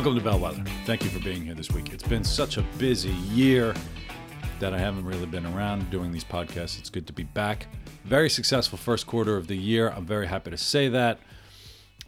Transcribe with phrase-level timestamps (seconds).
[0.00, 0.64] Welcome to Bellwether.
[0.86, 1.92] Thank you for being here this week.
[1.92, 3.74] It's been such a busy year
[4.58, 6.78] that I haven't really been around doing these podcasts.
[6.78, 7.66] It's good to be back.
[8.04, 9.90] Very successful first quarter of the year.
[9.90, 11.18] I'm very happy to say that.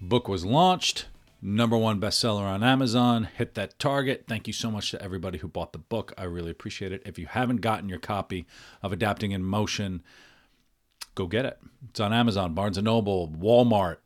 [0.00, 1.04] Book was launched,
[1.42, 4.24] number one bestseller on Amazon, hit that target.
[4.26, 6.14] Thank you so much to everybody who bought the book.
[6.16, 7.02] I really appreciate it.
[7.04, 8.46] If you haven't gotten your copy
[8.82, 10.02] of Adapting in Motion,
[11.14, 11.58] go get it.
[11.90, 13.98] It's on Amazon, Barnes and Noble, Walmart,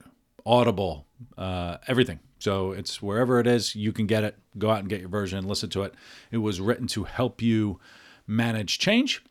[0.45, 1.07] Audible,
[1.39, 2.19] uh, everything.
[2.39, 4.37] So it's wherever it is, you can get it.
[4.59, 5.95] Go out and get your version, and listen to it.
[6.31, 7.81] It was written to help you
[8.27, 9.23] manage change.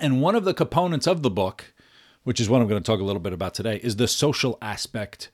[0.00, 1.72] And one of the components of the book,
[2.24, 4.58] which is what I'm going to talk a little bit about today, is the social
[4.60, 5.30] aspect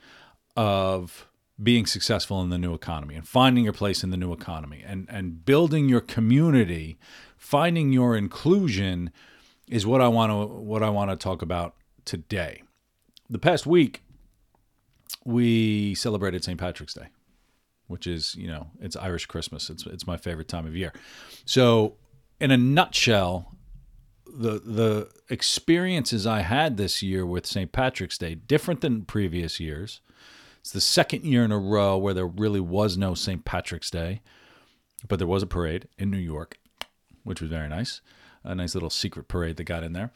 [0.57, 1.29] of
[1.62, 5.06] being successful in the new economy and finding your place in the new economy and,
[5.11, 6.99] and building your community,
[7.37, 9.11] finding your inclusion
[9.69, 12.62] is what I want to what I want to talk about today.
[13.31, 14.03] The past week,
[15.25, 16.59] we celebrated St.
[16.59, 17.09] Patrick's Day,
[17.87, 19.70] which is, you know, it's Irish Christmas.
[19.70, 20.92] It's it's my favorite time of year.
[21.45, 21.97] So,
[22.41, 23.55] in a nutshell,
[24.27, 27.73] the the experiences I had this year with St.
[27.73, 30.00] Patrick's Day different than previous years.
[30.61, 33.45] It's the second year in a row where there really was no St.
[33.45, 34.23] Patrick's Day,
[35.09, 36.59] but there was a parade in New York,
[37.25, 38.00] which was very nice.
[38.45, 40.12] A nice little secret parade that got in there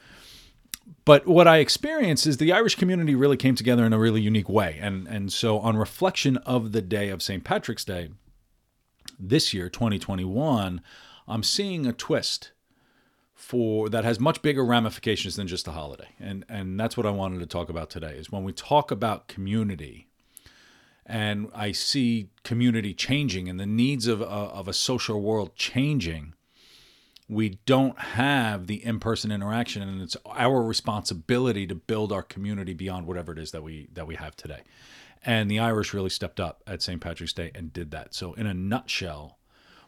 [1.05, 4.49] but what I experienced is the Irish community really came together in a really unique
[4.49, 4.79] way.
[4.81, 7.45] And, and so, on reflection of the day of St.
[7.45, 8.11] Patrick's Day,
[9.19, 10.81] this year, 2021,
[11.29, 12.53] I'm seeing a twist
[13.35, 16.09] for that has much bigger ramifications than just a holiday.
[16.19, 19.29] And, and that's what I wanted to talk about today is when we talk about
[19.29, 20.09] community
[21.05, 26.35] and I see community changing and the needs of, uh, of a social world changing
[27.29, 33.07] we don't have the in-person interaction and it's our responsibility to build our community beyond
[33.07, 34.61] whatever it is that we that we have today.
[35.25, 38.15] And the irish really stepped up at st patrick's day and did that.
[38.15, 39.39] So in a nutshell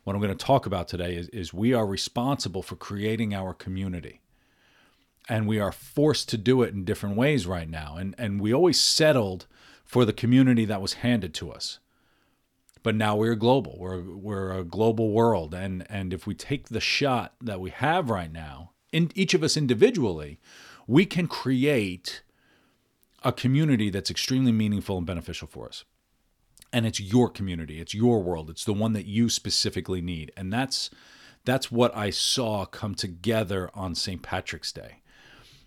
[0.05, 3.55] what i'm going to talk about today is, is we are responsible for creating our
[3.55, 4.21] community.
[5.31, 7.97] And we are forced to do it in different ways right now.
[7.97, 9.47] And and we always settled
[9.85, 11.79] for the community that was handed to us
[12.89, 13.77] but now we're global.
[13.79, 18.09] We're we're a global world, and and if we take the shot that we have
[18.09, 20.41] right now, in each of us individually,
[20.87, 22.23] we can create
[23.23, 25.85] a community that's extremely meaningful and beneficial for us.
[26.73, 30.51] And it's your community, it's your world, it's the one that you specifically need, and
[30.51, 30.89] that's
[31.45, 34.23] that's what I saw come together on St.
[34.23, 35.03] Patrick's Day.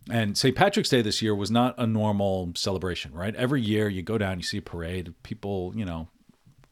[0.09, 0.55] And St.
[0.55, 3.35] Patrick's Day this year was not a normal celebration, right?
[3.35, 6.07] Every year you go down, you see a parade, people, you know,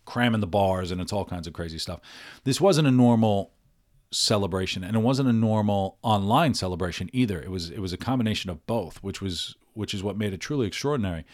[0.09, 2.01] cramming the bars and it's all kinds of crazy stuff.
[2.43, 3.51] This wasn't a normal
[4.11, 7.39] celebration and it wasn't a normal online celebration either.
[7.39, 10.39] It was it was a combination of both, which was which is what made it
[10.39, 11.25] truly extraordinary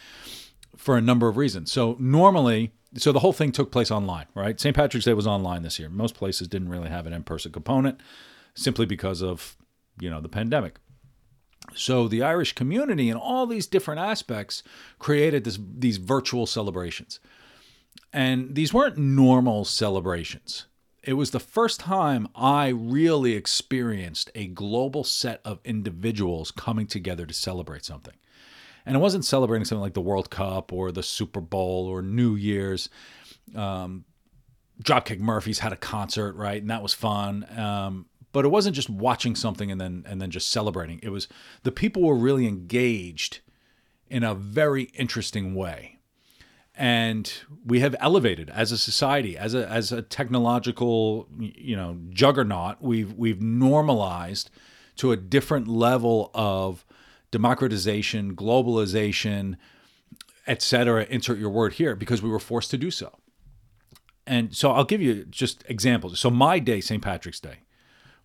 [0.76, 1.72] for a number of reasons.
[1.72, 4.60] So normally so the whole thing took place online, right?
[4.60, 4.76] St.
[4.76, 5.90] Patrick's Day was online this year.
[5.90, 8.02] Most places didn't really have an in-person component
[8.56, 9.58] simply because of,
[10.00, 10.80] you know, the pandemic.
[11.74, 14.64] So the Irish community and all these different aspects
[15.00, 17.22] created this these virtual celebrations.
[18.16, 20.68] And these weren't normal celebrations.
[21.04, 27.26] It was the first time I really experienced a global set of individuals coming together
[27.26, 28.14] to celebrate something.
[28.86, 32.36] And it wasn't celebrating something like the World Cup or the Super Bowl or New
[32.36, 32.88] Year's.
[33.54, 34.06] Um,
[34.82, 36.62] Dropkick Murphys had a concert, right?
[36.62, 37.46] And that was fun.
[37.60, 41.02] Um, but it wasn't just watching something and then and then just celebrating.
[41.04, 41.28] It was
[41.64, 43.42] the people were really engaged
[44.10, 45.95] in a very interesting way
[46.78, 47.34] and
[47.66, 53.14] we have elevated as a society as a as a technological you know juggernaut we've
[53.14, 54.50] we've normalized
[54.96, 56.86] to a different level of
[57.32, 59.56] democratization globalization
[60.48, 63.12] etc insert your word here because we were forced to do so.
[64.28, 66.20] And so i'll give you just examples.
[66.20, 67.60] So my day st patrick's day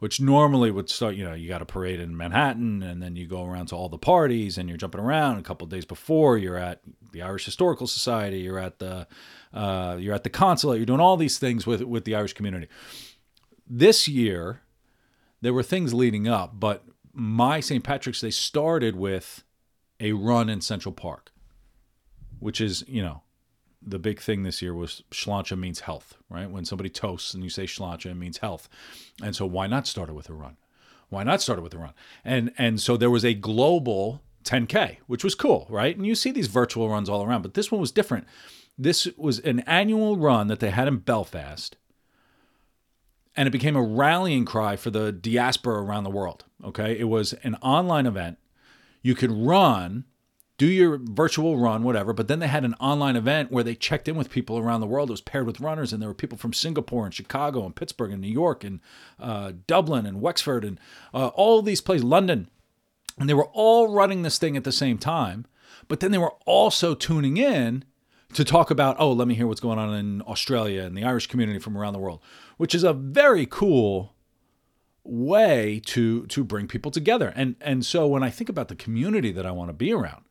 [0.01, 3.27] which normally would start, you know, you got a parade in Manhattan and then you
[3.27, 5.39] go around to all the parties and you're jumping around.
[5.39, 6.81] A couple days before, you're at
[7.13, 9.07] the Irish Historical Society, you're at the
[9.53, 12.67] uh, you're at the consulate, you're doing all these things with with the Irish community.
[13.69, 14.63] This year,
[15.43, 16.83] there were things leading up, but
[17.13, 17.85] my St.
[17.85, 19.45] Patrick's Day started with
[20.01, 21.31] a run in Central Park,
[22.39, 23.23] which is, you know,
[23.83, 26.51] the big thing this year was Sláinte means health, right?
[26.51, 28.69] When somebody toasts and you say Sláinte, it means health.
[29.23, 30.57] And so why not start it with a run?
[31.09, 31.93] Why not start it with a run?
[32.25, 35.97] And and so there was a global 10K, which was cool, right?
[35.97, 38.27] And you see these virtual runs all around, but this one was different.
[38.79, 41.77] This was an annual run that they had in Belfast,
[43.37, 46.45] and it became a rallying cry for the diaspora around the world.
[46.65, 48.39] Okay, it was an online event.
[49.03, 50.05] You could run,
[50.61, 54.09] do your virtual run, whatever, but then they had an online event where they checked
[54.09, 55.09] in with people around the world.
[55.09, 58.13] It was paired with runners, and there were people from Singapore and Chicago and Pittsburgh
[58.13, 58.81] and New York and
[59.19, 60.79] uh, Dublin and Wexford and
[61.15, 62.49] uh, all these places, London
[63.21, 65.47] and they were all running this thing at the same time,
[65.89, 67.85] but then they were also tuning in
[68.33, 71.27] to talk about, oh, let me hear what's going on in Australia and the Irish
[71.27, 72.21] community from around the world,
[72.57, 74.15] which is a very cool
[75.03, 77.33] way to to bring people together.
[77.35, 80.25] And and so when I think about the community that I want to be around,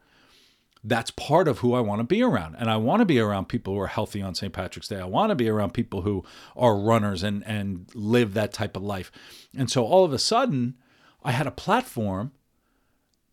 [0.83, 2.55] that's part of who I want to be around.
[2.57, 4.53] And I want to be around people who are healthy on St.
[4.53, 4.99] Patrick's Day.
[4.99, 6.23] I want to be around people who
[6.55, 9.11] are runners and and live that type of life.
[9.55, 10.75] And so all of a sudden,
[11.23, 12.31] I had a platform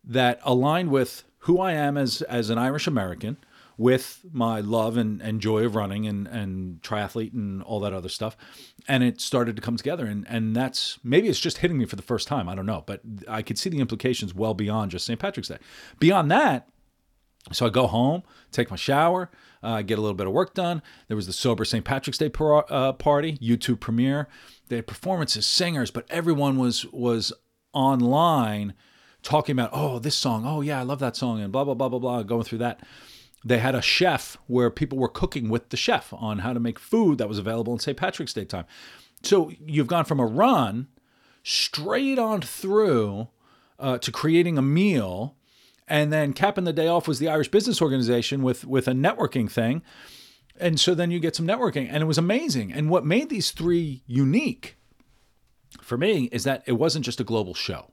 [0.02, 3.36] that aligned with who I am as as an Irish American,
[3.78, 8.08] with my love and, and joy of running and, and triathlete and all that other
[8.08, 8.36] stuff.
[8.88, 10.06] And it started to come together.
[10.06, 12.48] And, and that's maybe it's just hitting me for the first time.
[12.48, 12.84] I don't know.
[12.86, 15.20] But I could see the implications well beyond just St.
[15.20, 15.58] Patrick's Day.
[15.98, 16.68] Beyond that,
[17.52, 19.30] so I go home, take my shower,
[19.62, 20.82] uh, get a little bit of work done.
[21.08, 21.84] There was the Sober St.
[21.84, 24.28] Patrick's Day par- uh, party, YouTube premiere.
[24.68, 27.32] They had performances, singers, but everyone was was
[27.72, 28.74] online
[29.22, 31.88] talking about, oh, this song, oh yeah, I love that song, and blah blah blah
[31.88, 32.80] blah blah, going through that.
[33.44, 36.80] They had a chef where people were cooking with the chef on how to make
[36.80, 37.96] food that was available in St.
[37.96, 38.64] Patrick's Day time.
[39.22, 40.88] So you've gone from a run
[41.44, 43.28] straight on through
[43.78, 45.35] uh, to creating a meal,
[45.88, 49.50] and then capping the day off was the Irish Business Organization with with a networking
[49.50, 49.82] thing.
[50.58, 52.72] And so then you get some networking, and it was amazing.
[52.72, 54.76] And what made these three unique
[55.82, 57.92] for me is that it wasn't just a global show.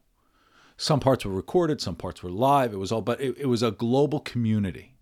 [0.78, 2.74] Some parts were recorded, some parts were live.
[2.74, 4.96] It was all, but it, it was a global community,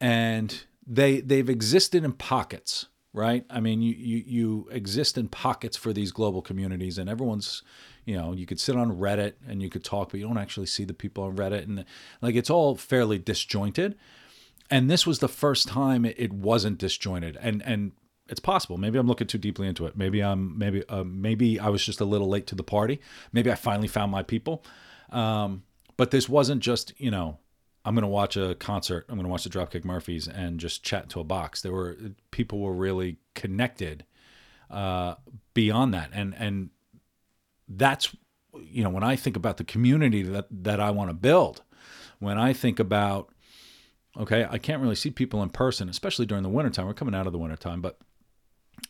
[0.00, 3.44] and they they've existed in pockets, right?
[3.50, 7.62] I mean, you you you exist in pockets for these global communities, and everyone's,
[8.04, 10.66] you know, you could sit on Reddit and you could talk, but you don't actually
[10.66, 11.84] see the people on Reddit, and
[12.20, 13.96] like it's all fairly disjointed.
[14.70, 17.92] And this was the first time it, wasn't disjointed, and and
[18.28, 18.76] it's possible.
[18.76, 19.96] Maybe I'm looking too deeply into it.
[19.96, 23.00] Maybe I'm maybe uh, maybe I was just a little late to the party.
[23.32, 24.64] Maybe I finally found my people.
[25.10, 25.62] Um,
[25.96, 27.38] but this wasn't just you know
[27.84, 29.06] I'm going to watch a concert.
[29.08, 31.62] I'm going to watch the Dropkick Murphys and just chat to a box.
[31.62, 31.96] There were
[32.30, 34.04] people were really connected
[34.70, 35.14] uh,
[35.54, 36.70] beyond that, and and
[37.68, 38.14] that's
[38.60, 41.62] you know when I think about the community that that I want to build,
[42.18, 43.30] when I think about
[44.16, 46.86] okay, I can't really see people in person, especially during the wintertime.
[46.86, 47.98] We're coming out of the wintertime, but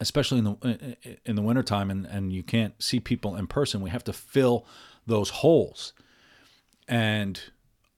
[0.01, 3.91] especially in the in the wintertime and, and you can't see people in person we
[3.91, 4.67] have to fill
[5.07, 5.93] those holes
[6.87, 7.41] and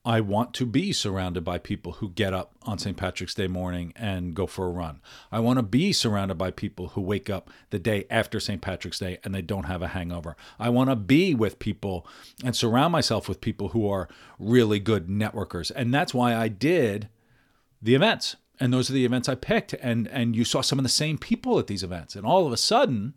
[0.04, 3.92] i want to be surrounded by people who get up on st patrick's day morning
[3.96, 5.00] and go for a run.
[5.30, 8.98] I want to be surrounded by people who wake up the day after st patrick's
[8.98, 10.36] day and they don't have a hangover.
[10.58, 12.06] I want to be with people
[12.44, 14.08] and surround myself with people who are
[14.38, 15.70] really good networkers.
[15.74, 17.08] And that's why i did
[17.82, 18.36] the events.
[18.58, 19.74] And those are the events I picked.
[19.74, 22.14] And and you saw some of the same people at these events.
[22.14, 23.14] And all of a sudden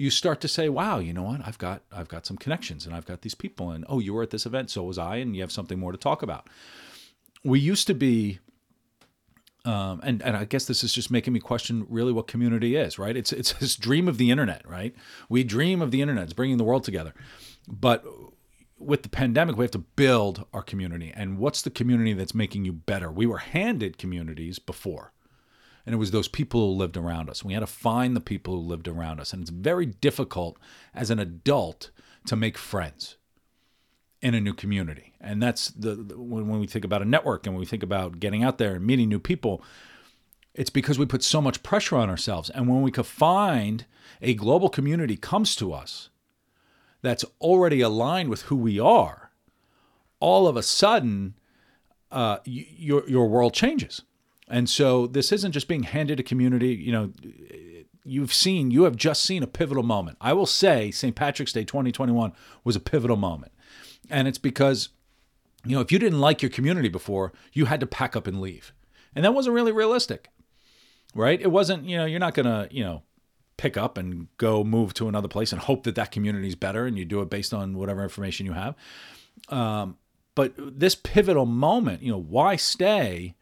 [0.00, 2.94] you start to say wow you know what I've got I've got some connections and
[2.94, 5.34] I've got these people and oh you were at this event so was I and
[5.36, 6.48] you have something more to talk about
[7.44, 8.38] we used to be
[9.64, 12.98] um, and and I guess this is just making me question really what community is,
[12.98, 13.14] right?
[13.14, 14.94] It's it's this dream of the internet, right?
[15.28, 17.12] We dream of the internet, it's bringing the world together,
[17.68, 18.02] but
[18.78, 21.12] with the pandemic, we have to build our community.
[21.14, 23.12] And what's the community that's making you better?
[23.12, 25.12] We were handed communities before,
[25.90, 27.42] and it was those people who lived around us.
[27.42, 29.32] We had to find the people who lived around us.
[29.32, 30.56] And it's very difficult
[30.94, 31.90] as an adult
[32.26, 33.16] to make friends
[34.22, 35.14] in a new community.
[35.20, 37.82] And that's the, the when, when we think about a network and when we think
[37.82, 39.64] about getting out there and meeting new people,
[40.54, 42.50] it's because we put so much pressure on ourselves.
[42.50, 43.84] And when we could find
[44.22, 46.08] a global community comes to us
[47.02, 49.32] that's already aligned with who we are,
[50.20, 51.34] all of a sudden,
[52.12, 54.02] uh, y- your your world changes.
[54.50, 56.74] And so this isn't just being handed a community.
[56.74, 57.12] You know,
[58.04, 60.18] you've seen, you have just seen a pivotal moment.
[60.20, 61.14] I will say, St.
[61.14, 62.32] Patrick's Day 2021
[62.64, 63.52] was a pivotal moment,
[64.10, 64.88] and it's because,
[65.64, 68.40] you know, if you didn't like your community before, you had to pack up and
[68.40, 68.72] leave,
[69.14, 70.28] and that wasn't really realistic,
[71.14, 71.40] right?
[71.40, 71.84] It wasn't.
[71.84, 73.02] You know, you're not gonna, you know
[73.56, 76.86] pick up and go move to another place and hope that that community is better
[76.86, 78.74] and you do it based on whatever information you have
[79.50, 79.98] um,
[80.34, 83.34] but this pivotal moment you know why stay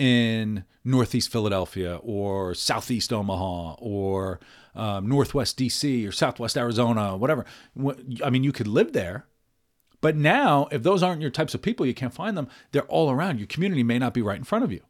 [0.00, 4.40] in Northeast Philadelphia or Southeast Omaha or
[4.74, 7.44] um, Northwest DC or Southwest Arizona, whatever.
[8.24, 9.26] I mean, you could live there.
[10.00, 13.10] But now, if those aren't your types of people, you can't find them, they're all
[13.10, 13.38] around.
[13.38, 14.80] Your community may not be right in front of you.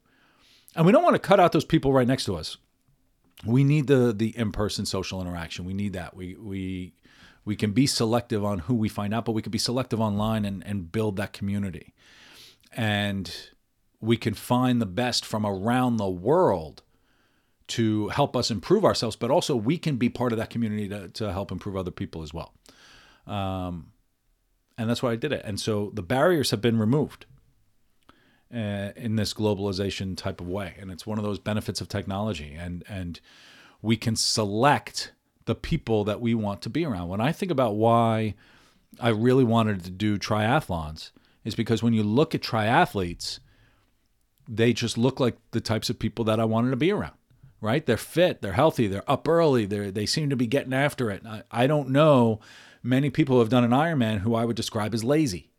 [0.77, 2.57] And we don't want to cut out those people right next to us.
[3.45, 5.65] We need the the in-person social interaction.
[5.65, 6.15] We need that.
[6.15, 6.93] We we
[7.45, 10.45] we can be selective on who we find out, but we can be selective online
[10.45, 11.95] and, and build that community.
[12.77, 13.35] And
[14.01, 16.83] we can find the best from around the world
[17.69, 21.09] to help us improve ourselves, but also we can be part of that community to,
[21.09, 22.53] to help improve other people as well.
[23.27, 23.93] Um,
[24.77, 25.43] and that's why I did it.
[25.45, 27.27] And so the barriers have been removed
[28.53, 32.55] uh, in this globalization type of way, and it's one of those benefits of technology.
[32.55, 33.21] And and
[33.83, 35.13] we can select
[35.45, 37.09] the people that we want to be around.
[37.09, 38.35] When I think about why
[38.99, 41.13] I really wanted to do triathlons,
[41.45, 43.39] is because when you look at triathletes,
[44.49, 47.15] they just look like the types of people that I wanted to be around.
[47.63, 47.85] Right?
[47.85, 51.27] They're fit, they're healthy, they're up early, they they seem to be getting after it.
[51.27, 52.41] I, I don't know
[52.83, 55.51] many people who have done an Ironman who I would describe as lazy.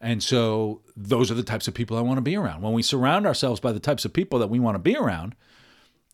[0.00, 2.62] And so those are the types of people I want to be around.
[2.62, 5.34] When we surround ourselves by the types of people that we want to be around,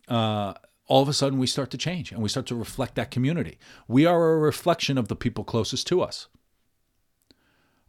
[0.07, 0.53] uh,
[0.87, 3.57] all of a sudden we start to change and we start to reflect that community.
[3.87, 6.27] We are a reflection of the people closest to us.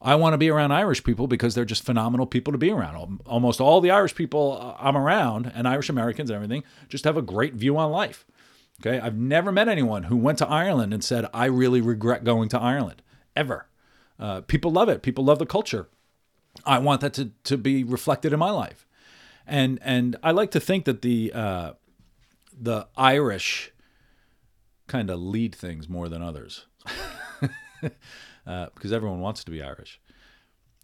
[0.02, 3.21] I want to be around Irish people because they're just phenomenal people to be around.
[3.25, 7.16] Almost all the Irish people uh, I'm around, and Irish Americans and everything, just have
[7.16, 8.26] a great view on life.
[8.80, 8.99] Okay.
[8.99, 12.61] I've never met anyone who went to Ireland and said, I really regret going to
[12.61, 13.00] Ireland,
[13.37, 13.68] ever.
[14.18, 15.02] Uh, people love it.
[15.02, 15.88] People love the culture.
[16.66, 18.87] I want that to, to be reflected in my life.
[19.47, 21.73] And, and I like to think that the, uh,
[22.52, 23.73] the Irish
[24.87, 26.66] kind of lead things more than others.
[28.46, 30.00] uh, because everyone wants to be Irish.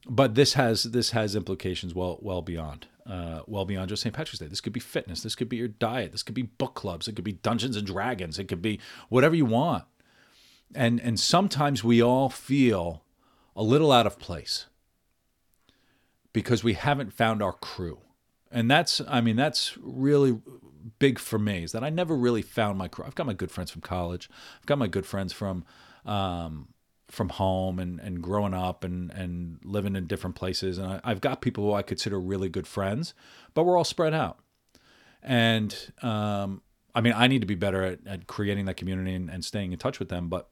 [0.08, 4.14] But this has this has implications well well beyond uh, well beyond just St.
[4.14, 4.46] Patrick's Day.
[4.46, 5.22] This could be fitness.
[5.22, 6.12] This could be your diet.
[6.12, 7.08] This could be book clubs.
[7.08, 8.38] It could be Dungeons and Dragons.
[8.38, 9.84] It could be whatever you want.
[10.74, 13.02] And and sometimes we all feel
[13.56, 14.66] a little out of place
[16.32, 17.98] because we haven't found our crew.
[18.52, 20.38] And that's I mean that's really
[20.98, 23.04] big for me is that I never really found my crew.
[23.06, 24.28] I've got my good friends from college.
[24.58, 25.64] I've got my good friends from
[26.04, 26.68] um,
[27.10, 30.78] from home and, and growing up and, and living in different places.
[30.78, 33.14] And I, have got people who I consider really good friends,
[33.54, 34.38] but we're all spread out.
[35.22, 36.62] And um,
[36.94, 39.72] I mean, I need to be better at, at creating that community and, and staying
[39.72, 40.28] in touch with them.
[40.28, 40.48] But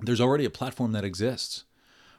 [0.00, 1.64] there's already a platform that exists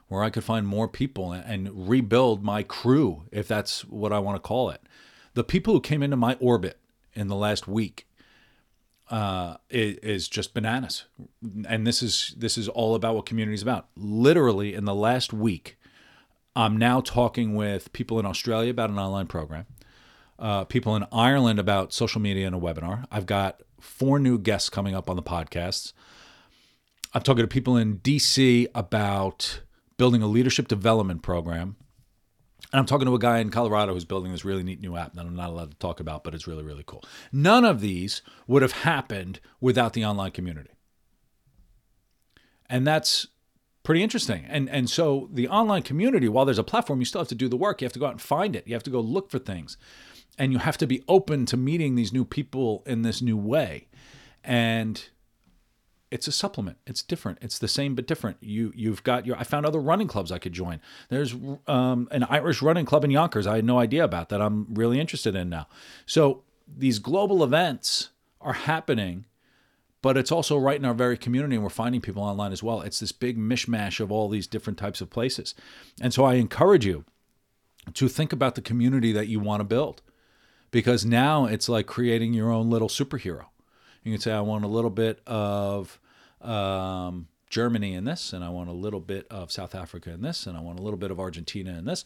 [0.08, 4.20] where I could find more people and, and rebuild my crew, if that's what I
[4.20, 4.80] want to call it.
[5.34, 6.78] The people who came into my orbit
[7.14, 8.06] in the last week
[9.10, 11.04] uh, is, just bananas.
[11.68, 13.88] And this is this is all about what community is about.
[13.96, 15.78] Literally, in the last week,
[16.54, 19.66] I'm now talking with people in Australia about an online program,
[20.38, 23.06] uh, people in Ireland about social media and a webinar.
[23.10, 25.92] I've got four new guests coming up on the podcasts.
[27.14, 29.62] I'm talking to people in DC about
[29.96, 31.76] building a leadership development program
[32.72, 35.14] and I'm talking to a guy in Colorado who's building this really neat new app
[35.14, 37.04] that I'm not allowed to talk about, but it's really, really cool.
[37.32, 40.70] None of these would have happened without the online community.
[42.68, 43.28] And that's
[43.84, 44.44] pretty interesting.
[44.48, 47.48] And and so the online community, while there's a platform, you still have to do
[47.48, 47.80] the work.
[47.80, 48.66] You have to go out and find it.
[48.66, 49.76] You have to go look for things.
[50.38, 53.86] And you have to be open to meeting these new people in this new way.
[54.44, 55.08] And
[56.16, 56.78] it's a supplement.
[56.86, 57.40] It's different.
[57.42, 58.38] It's the same but different.
[58.40, 59.36] You you've got your.
[59.36, 60.80] I found other running clubs I could join.
[61.10, 61.34] There's
[61.66, 63.46] um, an Irish running club in Yonkers.
[63.46, 64.40] I had no idea about that.
[64.40, 65.68] I'm really interested in now.
[66.06, 68.08] So these global events
[68.40, 69.26] are happening,
[70.00, 72.80] but it's also right in our very community, and we're finding people online as well.
[72.80, 75.54] It's this big mishmash of all these different types of places,
[76.00, 77.04] and so I encourage you
[77.92, 80.00] to think about the community that you want to build,
[80.70, 83.48] because now it's like creating your own little superhero
[84.06, 85.98] you can say, I want a little bit of
[86.46, 90.46] um, Germany in this, and I want a little bit of South Africa in this,
[90.46, 92.04] and I want a little bit of Argentina in this.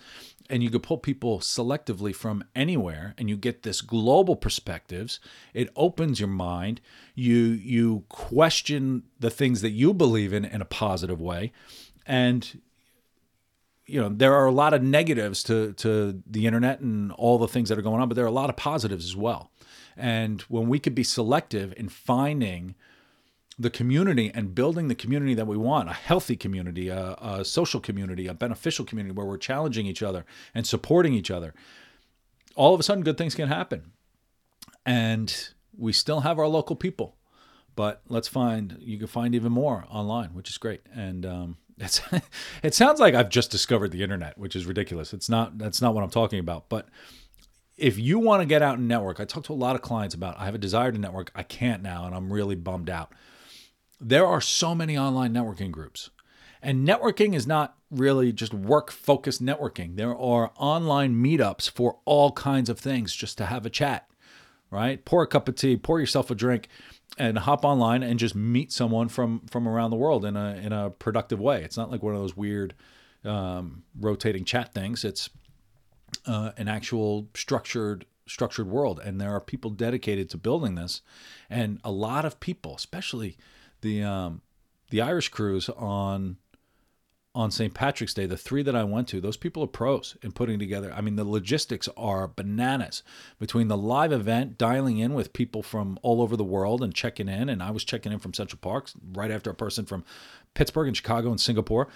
[0.50, 5.18] And you could pull people selectively from anywhere, and you get this global perspectives.
[5.54, 6.80] It opens your mind.
[7.14, 11.52] You you question the things that you believe in in a positive way,
[12.06, 12.61] and
[13.87, 17.49] you know there are a lot of negatives to to the internet and all the
[17.49, 19.50] things that are going on, but there are a lot of positives as well.
[19.97, 22.75] And when we could be selective in finding
[23.60, 27.78] the community and building the community that we want a healthy community, a, a, social
[27.78, 30.24] community, a beneficial community where we're challenging each other
[30.54, 31.52] and supporting each other,
[32.56, 33.92] all of a sudden good things can happen.
[34.86, 37.18] And we still have our local people,
[37.76, 40.80] but let's find, you can find even more online, which is great.
[40.94, 42.00] And, um, it's,
[42.62, 45.12] it sounds like I've just discovered the internet, which is ridiculous.
[45.12, 46.88] It's not, that's not what I'm talking about, but
[47.76, 50.14] if you want to get out and network, I talk to a lot of clients
[50.14, 51.30] about I have a desire to network.
[51.34, 53.12] I can't now, and I'm really bummed out.
[54.00, 56.11] There are so many online networking groups.
[56.62, 59.97] And networking is not really just work focused networking.
[59.97, 64.09] There are online meetups for all kinds of things just to have a chat,
[64.71, 65.04] right?
[65.04, 66.69] Pour a cup of tea, pour yourself a drink,
[67.19, 70.73] and hop online and just meet someone from from around the world in a in
[70.73, 71.62] a productive way.
[71.64, 72.75] It's not like one of those weird
[73.25, 75.04] um, rotating chat things.
[75.04, 75.30] It's
[76.26, 81.02] uh, an actual structured structured world, and there are people dedicated to building this,
[81.49, 83.37] and a lot of people, especially
[83.82, 84.42] the um,
[84.90, 86.37] the Irish crews on
[87.32, 87.72] on St.
[87.72, 90.92] Patrick's Day, the three that I went to, those people are pros in putting together.
[90.92, 93.04] I mean, the logistics are bananas
[93.38, 97.28] between the live event, dialing in with people from all over the world and checking
[97.28, 97.49] in.
[97.49, 100.04] And I was checking in from Central Park right after a person from
[100.54, 101.87] Pittsburgh and Chicago and Singapore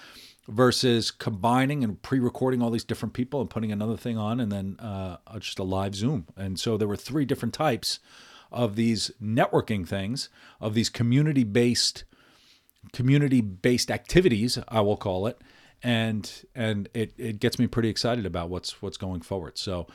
[0.46, 4.76] versus combining and pre-recording all these different people and putting another thing on and then
[4.78, 7.98] uh, just a live zoom and so there were three different types
[8.54, 10.28] of these networking things
[10.60, 12.04] of these community-based
[12.92, 15.38] community-based activities i will call it
[15.84, 19.58] and and it, it gets me pretty excited about what's what's going forward.
[19.58, 19.86] So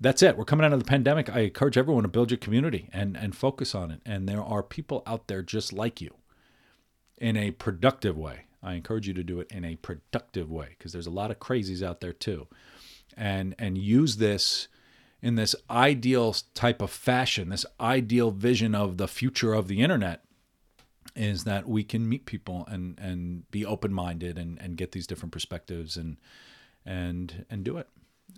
[0.00, 0.36] that's it.
[0.36, 1.30] We're coming out of the pandemic.
[1.30, 4.00] I encourage everyone to build your community and and focus on it.
[4.04, 6.14] And there are people out there just like you
[7.16, 8.46] in a productive way.
[8.60, 11.38] I encourage you to do it in a productive way because there's a lot of
[11.38, 12.48] crazies out there too.
[13.16, 14.66] And and use this
[15.24, 20.22] in this ideal type of fashion, this ideal vision of the future of the internet
[21.16, 25.32] is that we can meet people and and be open-minded and and get these different
[25.32, 26.18] perspectives and
[26.84, 27.88] and and do it.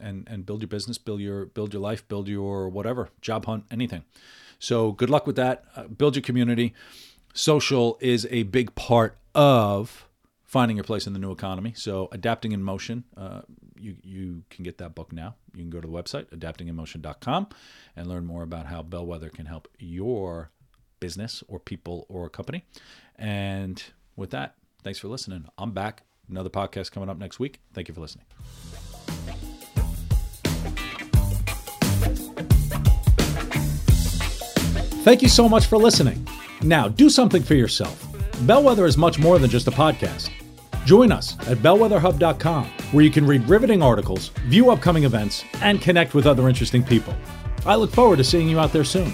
[0.00, 3.64] And and build your business build your build your life build your whatever job hunt
[3.68, 4.04] anything.
[4.60, 5.64] So good luck with that.
[5.74, 6.72] Uh, build your community.
[7.34, 10.05] Social is a big part of
[10.56, 11.74] finding your place in the new economy.
[11.76, 13.42] So, Adapting in Motion, uh,
[13.78, 15.34] you, you can get that book now.
[15.52, 17.48] You can go to the website, adaptinginmotion.com,
[17.94, 20.50] and learn more about how Bellwether can help your
[20.98, 22.64] business or people or company.
[23.16, 23.82] And
[24.16, 25.44] with that, thanks for listening.
[25.58, 26.04] I'm back.
[26.26, 27.60] Another podcast coming up next week.
[27.74, 28.24] Thank you for listening.
[35.04, 36.26] Thank you so much for listening.
[36.62, 38.02] Now, do something for yourself.
[38.46, 40.30] Bellwether is much more than just a podcast.
[40.86, 46.14] Join us at bellwetherhub.com, where you can read riveting articles, view upcoming events, and connect
[46.14, 47.12] with other interesting people.
[47.66, 49.12] I look forward to seeing you out there soon.